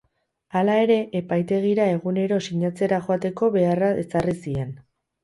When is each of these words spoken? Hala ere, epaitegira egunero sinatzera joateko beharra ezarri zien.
Hala 0.59 0.77
ere, 0.85 0.95
epaitegira 1.19 1.85
egunero 1.97 2.39
sinatzera 2.45 2.99
joateko 3.11 3.51
beharra 3.59 3.91
ezarri 4.05 4.35
zien. 4.47 4.73